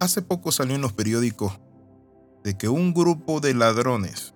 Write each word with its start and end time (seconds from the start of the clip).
Hace 0.00 0.22
poco 0.22 0.52
salió 0.52 0.76
en 0.76 0.80
los 0.80 0.92
periódicos 0.92 1.58
de 2.44 2.56
que 2.56 2.68
un 2.68 2.94
grupo 2.94 3.40
de 3.40 3.52
ladrones 3.52 4.32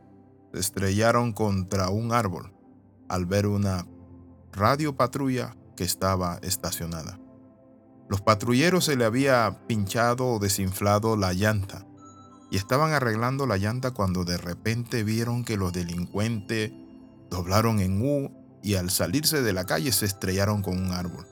se 0.53 0.59
estrellaron 0.59 1.33
contra 1.33 1.89
un 1.89 2.13
árbol 2.13 2.53
al 3.09 3.27
ver 3.27 3.47
una 3.47 3.87
radio 4.53 4.97
patrulla 4.97 5.57
que 5.77 5.85
estaba 5.85 6.41
estacionada. 6.43 7.21
Los 8.09 8.21
patrulleros 8.21 8.87
se 8.87 8.97
le 8.97 9.05
había 9.05 9.61
pinchado 9.69 10.27
o 10.27 10.39
desinflado 10.41 11.17
la 11.17 11.33
llanta 11.33 11.87
y 12.51 12.57
estaban 12.57 12.93
arreglando 12.93 13.47
la 13.47 13.57
llanta 13.57 13.93
cuando 13.93 14.25
de 14.25 14.39
repente 14.39 15.05
vieron 15.05 15.45
que 15.45 15.57
los 15.57 15.73
delincuentes 15.73 16.73
doblaron 17.31 17.79
en 17.79 18.03
U 18.03 18.31
y 18.65 18.75
al 18.75 18.91
salirse 18.91 19.43
de 19.43 19.53
la 19.53 19.65
calle 19.65 19.93
se 19.93 20.07
estrellaron 20.07 20.61
con 20.61 20.77
un 20.77 20.91
árbol. 20.91 21.25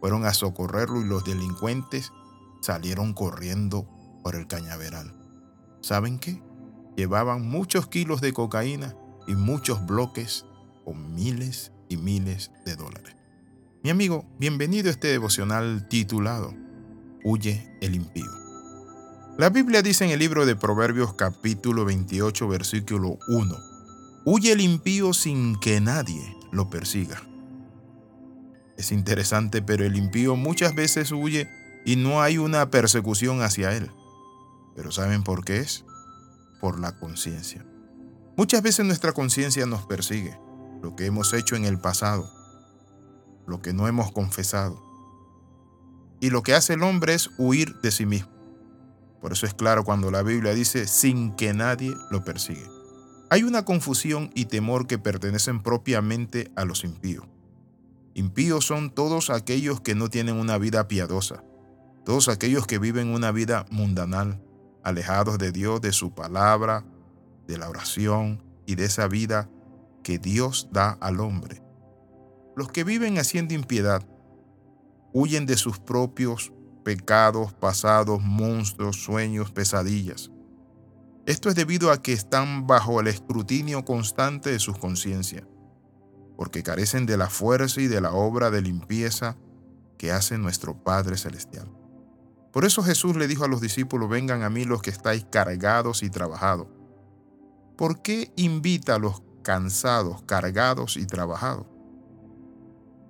Fueron 0.00 0.26
a 0.26 0.34
socorrerlo 0.34 1.00
y 1.00 1.04
los 1.04 1.24
delincuentes 1.24 2.12
salieron 2.66 3.14
corriendo 3.14 3.88
por 4.24 4.34
el 4.34 4.48
cañaveral. 4.48 5.14
¿Saben 5.82 6.18
qué? 6.18 6.42
Llevaban 6.96 7.48
muchos 7.48 7.86
kilos 7.86 8.20
de 8.20 8.32
cocaína 8.32 8.96
y 9.28 9.36
muchos 9.36 9.86
bloques 9.86 10.44
con 10.84 11.14
miles 11.14 11.70
y 11.88 11.96
miles 11.96 12.50
de 12.64 12.74
dólares. 12.74 13.14
Mi 13.84 13.90
amigo, 13.90 14.26
bienvenido 14.40 14.88
a 14.88 14.90
este 14.90 15.06
devocional 15.06 15.86
titulado 15.88 16.54
Huye 17.22 17.78
el 17.80 17.94
impío. 17.94 18.32
La 19.38 19.50
Biblia 19.50 19.80
dice 19.80 20.04
en 20.04 20.10
el 20.10 20.18
libro 20.18 20.44
de 20.44 20.56
Proverbios 20.56 21.14
capítulo 21.14 21.84
28 21.84 22.48
versículo 22.48 23.16
1, 23.28 23.56
Huye 24.24 24.50
el 24.50 24.60
impío 24.60 25.12
sin 25.12 25.54
que 25.60 25.80
nadie 25.80 26.36
lo 26.50 26.68
persiga. 26.68 27.22
Es 28.76 28.90
interesante, 28.90 29.62
pero 29.62 29.84
el 29.84 29.94
impío 29.94 30.34
muchas 30.34 30.74
veces 30.74 31.12
huye 31.12 31.48
y 31.86 31.94
no 31.94 32.20
hay 32.20 32.36
una 32.36 32.68
persecución 32.68 33.42
hacia 33.42 33.74
él. 33.74 33.92
Pero 34.74 34.90
¿saben 34.90 35.22
por 35.22 35.44
qué 35.44 35.60
es? 35.60 35.84
Por 36.60 36.80
la 36.80 36.98
conciencia. 36.98 37.64
Muchas 38.36 38.60
veces 38.60 38.84
nuestra 38.84 39.12
conciencia 39.12 39.64
nos 39.66 39.86
persigue, 39.86 40.36
lo 40.82 40.96
que 40.96 41.06
hemos 41.06 41.32
hecho 41.32 41.54
en 41.54 41.64
el 41.64 41.78
pasado, 41.78 42.28
lo 43.46 43.62
que 43.62 43.72
no 43.72 43.86
hemos 43.86 44.10
confesado. 44.10 44.82
Y 46.20 46.30
lo 46.30 46.42
que 46.42 46.54
hace 46.54 46.74
el 46.74 46.82
hombre 46.82 47.14
es 47.14 47.30
huir 47.38 47.76
de 47.82 47.92
sí 47.92 48.04
mismo. 48.04 48.32
Por 49.20 49.32
eso 49.32 49.46
es 49.46 49.54
claro 49.54 49.84
cuando 49.84 50.10
la 50.10 50.22
Biblia 50.22 50.54
dice 50.54 50.88
sin 50.88 51.36
que 51.36 51.54
nadie 51.54 51.94
lo 52.10 52.24
persigue. 52.24 52.68
Hay 53.30 53.44
una 53.44 53.64
confusión 53.64 54.32
y 54.34 54.46
temor 54.46 54.88
que 54.88 54.98
pertenecen 54.98 55.62
propiamente 55.62 56.50
a 56.56 56.64
los 56.64 56.82
impíos. 56.82 57.26
Impíos 58.14 58.64
son 58.64 58.90
todos 58.90 59.30
aquellos 59.30 59.80
que 59.80 59.94
no 59.94 60.08
tienen 60.08 60.34
una 60.34 60.58
vida 60.58 60.88
piadosa, 60.88 61.44
todos 62.06 62.28
aquellos 62.28 62.68
que 62.68 62.78
viven 62.78 63.08
una 63.08 63.32
vida 63.32 63.66
mundanal, 63.68 64.40
alejados 64.84 65.38
de 65.38 65.50
Dios, 65.50 65.80
de 65.80 65.92
su 65.92 66.14
palabra, 66.14 66.84
de 67.48 67.58
la 67.58 67.68
oración 67.68 68.44
y 68.64 68.76
de 68.76 68.84
esa 68.84 69.08
vida 69.08 69.50
que 70.04 70.20
Dios 70.20 70.68
da 70.70 70.92
al 71.00 71.18
hombre. 71.18 71.64
Los 72.54 72.68
que 72.68 72.84
viven 72.84 73.18
haciendo 73.18 73.54
impiedad 73.54 74.06
huyen 75.12 75.46
de 75.46 75.56
sus 75.56 75.80
propios 75.80 76.52
pecados 76.84 77.52
pasados, 77.54 78.22
monstruos, 78.22 79.02
sueños, 79.02 79.50
pesadillas. 79.50 80.30
Esto 81.26 81.48
es 81.48 81.56
debido 81.56 81.90
a 81.90 82.00
que 82.00 82.12
están 82.12 82.68
bajo 82.68 83.00
el 83.00 83.08
escrutinio 83.08 83.84
constante 83.84 84.52
de 84.52 84.60
sus 84.60 84.78
conciencias, 84.78 85.42
porque 86.36 86.62
carecen 86.62 87.04
de 87.04 87.16
la 87.16 87.28
fuerza 87.28 87.80
y 87.80 87.88
de 87.88 88.00
la 88.00 88.12
obra 88.12 88.52
de 88.52 88.62
limpieza 88.62 89.36
que 89.98 90.12
hace 90.12 90.38
nuestro 90.38 90.84
Padre 90.84 91.16
Celestial. 91.16 91.66
Por 92.56 92.64
eso 92.64 92.82
Jesús 92.82 93.16
le 93.16 93.28
dijo 93.28 93.44
a 93.44 93.48
los 93.48 93.60
discípulos, 93.60 94.08
vengan 94.08 94.42
a 94.42 94.48
mí 94.48 94.64
los 94.64 94.80
que 94.80 94.88
estáis 94.88 95.26
cargados 95.26 96.02
y 96.02 96.08
trabajados. 96.08 96.68
¿Por 97.76 98.00
qué 98.00 98.32
invita 98.36 98.94
a 98.94 98.98
los 98.98 99.20
cansados, 99.42 100.22
cargados 100.22 100.96
y 100.96 101.04
trabajados? 101.04 101.66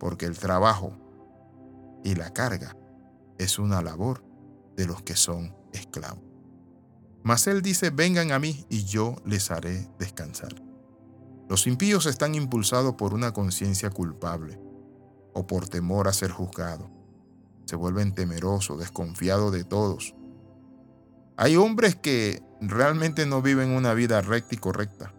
Porque 0.01 0.27
el 0.27 0.37
trabajo 0.37 0.99
y 2.03 2.17
la 2.17 2.33
carga 2.33 2.77
es 3.39 3.61
una 3.61 3.83
labor 3.83 4.25
de 4.75 4.89
los 4.89 5.03
que 5.03 5.15
son 5.15 5.55
esclavos. 5.73 6.25
Mas 7.23 7.47
Él 7.47 7.63
dice, 7.63 7.91
vengan 7.91 8.33
a 8.33 8.41
mí 8.41 8.67
y 8.69 8.83
yo 8.83 9.15
les 9.25 9.53
haré 9.53 9.89
descansar. 10.01 10.61
Los 11.49 11.69
impíos 11.69 12.07
están 12.07 12.35
impulsados 12.35 12.97
por 12.97 13.15
una 13.15 13.33
conciencia 13.33 13.91
culpable 13.91 14.59
o 15.35 15.47
por 15.47 15.69
temor 15.69 16.09
a 16.09 16.13
ser 16.13 16.33
juzgados 16.33 16.96
se 17.67 17.77
vuelven 17.77 18.15
temerosos, 18.15 18.79
desconfiados 18.79 19.53
de 19.53 19.65
todos. 19.65 20.15
Hay 21.37 21.57
hombres 21.57 21.97
que 21.97 22.43
realmente 22.61 23.27
no 23.27 23.43
viven 23.43 23.71
una 23.71 23.93
vida 23.93 24.23
recta 24.23 24.55
y 24.55 24.59
correcta 24.59 25.13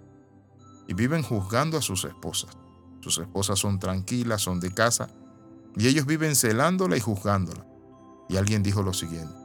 y 0.88 0.94
viven 0.94 1.22
juzgando 1.22 1.78
a 1.78 1.82
sus 1.82 2.06
esposas. 2.06 2.58
Sus 3.02 3.20
esposas 3.20 3.60
son 3.60 3.80
tranquilas, 3.80 4.42
son 4.42 4.60
de 4.60 4.74
casa 4.74 5.10
y 5.76 5.88
ellos 5.88 6.06
viven 6.06 6.36
celándola 6.36 6.98
y 6.98 7.02
juzgándola. 7.02 7.66
Y 8.30 8.38
alguien 8.38 8.64
dijo 8.64 8.82
lo 8.82 8.94
siguiente, 8.94 9.36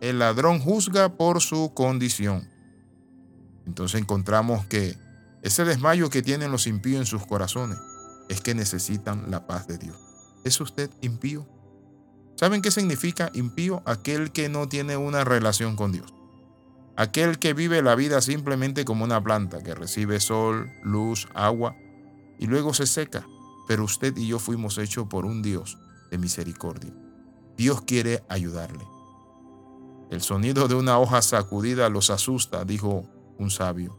el 0.00 0.18
ladrón 0.18 0.60
juzga 0.60 1.16
por 1.16 1.40
su 1.40 1.72
condición. 1.74 2.48
Entonces 3.66 4.00
encontramos 4.00 4.66
que 4.66 4.96
ese 5.42 5.64
desmayo 5.64 6.10
que 6.10 6.22
tienen 6.22 6.50
los 6.50 6.66
impíos 6.66 7.00
en 7.00 7.06
sus 7.06 7.24
corazones 7.26 7.78
es 8.28 8.40
que 8.40 8.54
necesitan 8.54 9.30
la 9.30 9.46
paz 9.46 9.66
de 9.66 9.78
Dios. 9.78 9.96
¿Es 10.44 10.60
usted 10.60 10.90
impío? 11.00 11.46
¿Saben 12.40 12.62
qué 12.62 12.70
significa 12.70 13.30
impío? 13.34 13.82
Aquel 13.84 14.32
que 14.32 14.48
no 14.48 14.66
tiene 14.66 14.96
una 14.96 15.24
relación 15.24 15.76
con 15.76 15.92
Dios. 15.92 16.14
Aquel 16.96 17.38
que 17.38 17.52
vive 17.52 17.82
la 17.82 17.94
vida 17.94 18.22
simplemente 18.22 18.86
como 18.86 19.04
una 19.04 19.22
planta 19.22 19.62
que 19.62 19.74
recibe 19.74 20.20
sol, 20.20 20.72
luz, 20.82 21.28
agua 21.34 21.76
y 22.38 22.46
luego 22.46 22.72
se 22.72 22.86
seca. 22.86 23.26
Pero 23.68 23.84
usted 23.84 24.16
y 24.16 24.26
yo 24.26 24.38
fuimos 24.38 24.78
hechos 24.78 25.06
por 25.06 25.26
un 25.26 25.42
Dios 25.42 25.76
de 26.10 26.16
misericordia. 26.16 26.94
Dios 27.58 27.82
quiere 27.82 28.24
ayudarle. 28.30 28.86
El 30.10 30.22
sonido 30.22 30.66
de 30.66 30.76
una 30.76 30.98
hoja 30.98 31.20
sacudida 31.20 31.90
los 31.90 32.08
asusta, 32.08 32.64
dijo 32.64 33.04
un 33.36 33.50
sabio. 33.50 33.98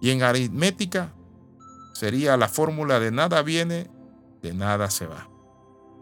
Y 0.00 0.10
en 0.10 0.24
aritmética 0.24 1.14
sería 1.94 2.36
la 2.36 2.48
fórmula 2.48 2.98
de 2.98 3.12
nada 3.12 3.40
viene, 3.42 3.88
de 4.42 4.52
nada 4.52 4.90
se 4.90 5.06
va. 5.06 5.30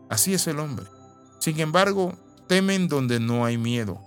Así 0.08 0.32
es 0.32 0.46
el 0.46 0.58
hombre. 0.58 0.95
Sin 1.38 1.60
embargo, 1.60 2.14
temen 2.48 2.88
donde 2.88 3.20
no 3.20 3.44
hay 3.44 3.58
miedo. 3.58 4.00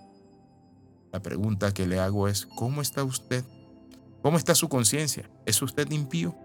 La 1.12 1.22
pregunta 1.22 1.74
que 1.74 1.88
le 1.88 2.00
hago 2.00 2.28
es, 2.28 2.46
¿cómo 2.46 2.82
está 2.82 3.04
usted? 3.04 3.44
¿Cómo 4.22 4.38
está 4.38 4.54
su 4.56 4.70
conciencia? 4.70 5.30
¿Es 5.46 5.62
usted 5.62 5.90
impío? 5.92 6.36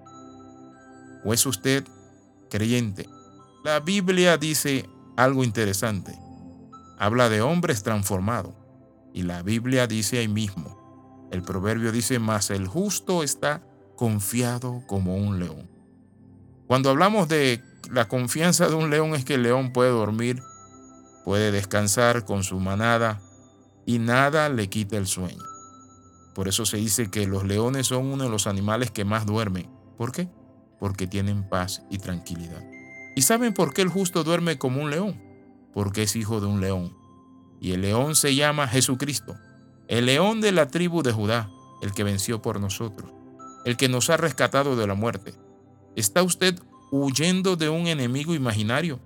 ¿O 1.25 1.33
es 1.33 1.45
usted 1.47 1.85
creyente? 2.51 3.09
La 3.65 3.81
Biblia 3.81 4.39
dice 4.39 4.89
algo 5.17 5.45
interesante. 5.45 6.19
Habla 6.99 7.29
de 7.29 7.43
hombres 7.43 7.83
transformados. 7.83 8.55
Y 9.13 9.23
la 9.23 9.43
Biblia 9.43 9.87
dice 9.87 10.19
ahí 10.19 10.29
mismo. 10.29 11.29
El 11.31 11.43
proverbio 11.43 11.93
dice, 11.93 12.19
más 12.19 12.51
el 12.51 12.67
justo 12.67 13.23
está 13.23 13.63
confiado 13.97 14.83
como 14.87 15.17
un 15.17 15.39
león. 15.41 15.69
Cuando 16.67 16.91
hablamos 16.91 17.29
de 17.29 17.63
la 17.91 18.09
confianza 18.09 18.69
de 18.69 18.75
un 18.75 18.91
león 18.91 19.15
es 19.15 19.25
que 19.25 19.35
el 19.35 19.43
león 19.43 19.73
puede 19.73 19.91
dormir 19.91 20.43
puede 21.25 21.51
descansar 21.51 22.25
con 22.25 22.45
su 22.45 22.61
manada 22.61 23.21
y 23.87 23.99
nada 23.99 24.49
le 24.49 24.69
quita 24.69 24.97
el 24.97 25.07
sueño. 25.07 25.43
Por 26.35 26.49
eso 26.49 26.67
se 26.67 26.77
dice 26.77 27.11
que 27.11 27.27
los 27.27 27.45
leones 27.45 27.87
son 27.87 28.07
uno 28.07 28.25
de 28.25 28.31
los 28.31 28.47
animales 28.47 28.91
que 28.91 29.05
más 29.05 29.25
duermen. 29.25 29.71
¿Por 29.97 30.13
qué? 30.13 30.29
Porque 30.81 31.07
tienen 31.07 31.49
paz 31.49 31.83
y 31.91 31.99
tranquilidad. 31.99 32.63
¿Y 33.17 33.23
saben 33.23 33.55
por 33.55 33.73
qué 33.73 33.83
el 33.83 33.89
justo 33.89 34.25
duerme 34.25 34.59
como 34.59 34.83
un 34.83 34.91
león? 34.91 35.21
Porque 35.73 36.03
es 36.03 36.17
hijo 36.17 36.41
de 36.41 36.47
un 36.47 36.61
león. 36.61 36.97
Y 37.61 37.73
el 37.73 37.83
león 37.83 38.17
se 38.17 38.35
llama 38.35 38.67
Jesucristo, 38.67 39.37
el 39.89 40.07
león 40.07 40.41
de 40.41 40.53
la 40.53 40.69
tribu 40.69 41.03
de 41.03 41.13
Judá, 41.13 41.49
el 41.81 41.93
que 41.93 42.05
venció 42.05 42.43
por 42.43 42.61
nosotros, 42.61 43.11
el 43.65 43.77
que 43.77 43.89
nos 43.89 44.11
ha 44.11 44.17
rescatado 44.17 44.77
de 44.77 44.87
la 44.87 44.95
muerte. 44.95 45.35
¿Está 45.95 46.23
usted 46.23 46.59
huyendo 46.91 47.57
de 47.57 47.69
un 47.69 47.87
enemigo 47.87 48.35
imaginario? 48.35 49.01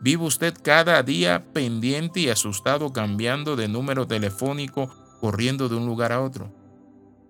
¿Vive 0.00 0.24
usted 0.24 0.54
cada 0.62 1.02
día 1.02 1.52
pendiente 1.52 2.20
y 2.20 2.28
asustado 2.28 2.92
cambiando 2.92 3.56
de 3.56 3.66
número 3.66 4.06
telefónico, 4.06 4.94
corriendo 5.20 5.68
de 5.68 5.74
un 5.74 5.86
lugar 5.86 6.12
a 6.12 6.20
otro? 6.20 6.54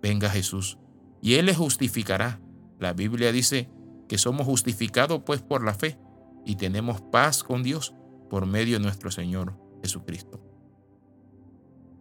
Venga 0.02 0.28
Jesús, 0.28 0.78
y 1.22 1.34
Él 1.34 1.46
le 1.46 1.54
justificará. 1.54 2.40
La 2.78 2.92
Biblia 2.92 3.32
dice 3.32 3.70
que 4.08 4.18
somos 4.18 4.46
justificados 4.46 5.22
pues 5.24 5.40
por 5.40 5.64
la 5.64 5.74
fe 5.74 5.98
y 6.44 6.56
tenemos 6.56 7.00
paz 7.00 7.42
con 7.42 7.62
Dios 7.62 7.94
por 8.30 8.46
medio 8.46 8.78
de 8.78 8.84
nuestro 8.84 9.10
Señor 9.10 9.54
Jesucristo. 9.82 10.40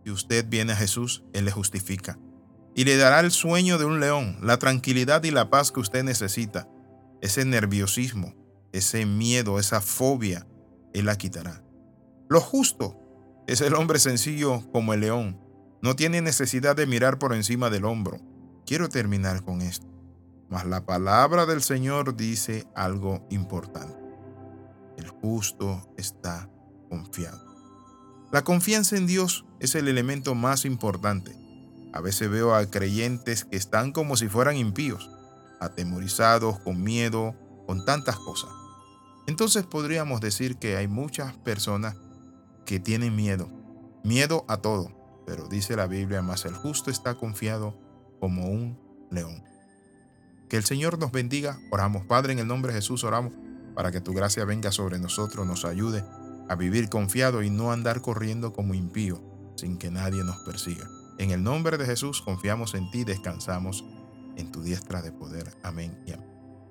Y 0.06 0.12
usted 0.12 0.48
viene 0.48 0.74
a 0.74 0.78
Jesús, 0.78 1.24
Él 1.34 1.46
le 1.46 1.52
justifica. 1.52 2.20
Y 2.76 2.84
le 2.84 2.96
dará 2.98 3.22
el 3.22 3.32
sueño 3.32 3.78
de 3.78 3.86
un 3.86 4.00
león, 4.00 4.38
la 4.42 4.58
tranquilidad 4.60 5.24
y 5.24 5.32
la 5.32 5.50
paz 5.50 5.72
que 5.72 5.80
usted 5.80 6.04
necesita, 6.04 6.70
ese 7.22 7.44
nerviosismo, 7.44 8.36
ese 8.72 9.06
miedo, 9.06 9.60
esa 9.60 9.82
fobia, 9.82 10.46
él 10.94 11.06
la 11.06 11.18
quitará. 11.18 11.64
Los 12.30 12.44
justos 12.44 12.96
Es 13.48 13.62
el 13.62 13.76
hombre 13.76 14.00
sencillo 14.00 14.62
como 14.72 14.94
el 14.94 15.00
león. 15.00 15.40
No 15.82 15.96
tiene 15.96 16.22
necesidad 16.22 16.76
de 16.76 16.86
mirar 16.86 17.18
por 17.18 17.34
encima 17.34 17.70
del 17.70 17.86
hombro. 17.86 18.20
Quiero 18.66 18.90
terminar 18.90 19.44
con 19.44 19.62
esto. 19.62 19.88
Mas 20.50 20.66
la 20.66 20.86
palabra 20.86 21.46
del 21.46 21.62
Señor 21.62 22.18
dice 22.18 22.68
algo 22.76 23.26
importante. 23.30 23.98
El 24.98 25.08
justo 25.08 25.94
está 25.98 26.50
confiado. 26.90 27.48
La 28.32 28.44
confianza 28.44 28.98
en 28.98 29.08
Dios 29.08 29.46
es 29.62 29.76
el 29.76 29.88
elemento 29.88 30.36
más 30.36 30.66
importante. 30.66 31.34
A 31.94 32.02
veces 32.02 32.30
veo 32.30 32.54
a 32.54 32.66
creyentes 32.66 33.46
que 33.46 33.56
están 33.56 33.94
como 33.94 34.18
si 34.18 34.28
fueran 34.28 34.58
impíos, 34.58 35.10
atemorizados, 35.62 36.60
con 36.60 36.84
miedo, 36.84 37.36
con 37.66 37.86
tantas 37.86 38.18
cosas. 38.18 38.50
Entonces 39.28 39.66
podríamos 39.66 40.22
decir 40.22 40.58
que 40.58 40.78
hay 40.78 40.88
muchas 40.88 41.36
personas 41.38 41.96
que 42.66 42.80
tienen 42.80 43.16
miedo, 43.16 43.50
miedo 44.04 44.46
a 44.48 44.58
todo, 44.58 44.92
pero 45.26 45.48
dice 45.48 45.76
la 45.76 45.88
Biblia, 45.88 46.22
más 46.22 46.46
el 46.46 46.54
justo 46.54 46.90
está 46.90 47.16
confiado 47.16 47.78
como 48.20 48.48
un 48.48 48.80
león. 49.12 49.44
Que 50.50 50.58
el 50.58 50.64
Señor 50.64 50.98
nos 50.98 51.12
bendiga, 51.12 51.60
oramos. 51.72 52.06
Padre, 52.06 52.34
en 52.34 52.40
el 52.40 52.48
nombre 52.48 52.72
de 52.72 52.80
Jesús 52.80 53.04
oramos 53.04 53.34
para 53.76 53.92
que 53.92 54.02
tu 54.02 54.14
gracia 54.14 54.46
venga 54.46 54.72
sobre 54.72 54.98
nosotros, 54.98 55.46
nos 55.46 55.66
ayude 55.66 56.04
a 56.50 56.56
vivir 56.56 56.90
confiado 56.90 57.44
y 57.44 57.50
no 57.50 57.72
andar 57.72 58.02
corriendo 58.02 58.54
como 58.54 58.74
impío 58.74 59.22
sin 59.58 59.78
que 59.78 59.92
nadie 59.92 60.24
nos 60.24 60.38
persiga. 60.40 60.90
En 61.18 61.32
el 61.32 61.44
nombre 61.44 61.78
de 61.78 61.86
Jesús 61.86 62.22
confiamos 62.22 62.76
en 62.76 62.90
ti, 62.92 63.04
descansamos 63.04 63.84
en 64.38 64.52
tu 64.52 64.62
diestra 64.62 65.02
de 65.02 65.12
poder. 65.12 65.54
Amén 65.64 65.98
y 66.06 66.14
amén. 66.14 66.27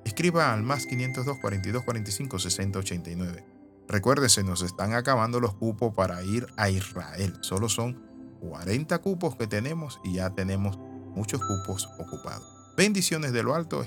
Escriba 0.06 0.52
al 0.52 0.62
más 0.62 0.86
502 0.86 1.38
42 1.40 1.82
45 1.82 2.38
60 2.38 2.78
89. 2.78 3.44
Recuérdese, 3.88 4.44
nos 4.44 4.62
están 4.62 4.94
acabando 4.94 5.40
los 5.40 5.54
cupos 5.54 5.92
para 5.96 6.22
ir 6.22 6.46
a 6.56 6.70
Israel. 6.70 7.36
Solo 7.40 7.68
son 7.68 8.00
40 8.38 8.96
cupos 9.00 9.34
que 9.34 9.48
tenemos 9.48 9.98
y 10.04 10.14
ya 10.14 10.30
tenemos 10.30 10.78
muchos 11.16 11.40
cupos 11.40 11.88
ocupados. 11.98 12.46
Bendiciones 12.76 13.32
de 13.32 13.42
lo 13.42 13.56
alto. 13.56 13.84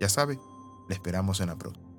Ya 0.00 0.08
sabe, 0.08 0.38
le 0.88 0.94
esperamos 0.94 1.40
en 1.40 1.48
la 1.48 1.58
próxima. 1.58 1.91